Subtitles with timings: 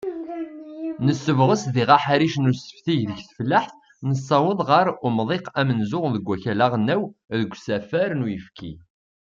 [1.05, 3.71] Nessebɣes diɣ aḥric n usefti deg tfellaḥt,
[4.09, 7.03] nessaweḍ ɣar umḍiq amenzu deg wakal aɣelnaw
[7.39, 8.71] deg usafar n uyefki.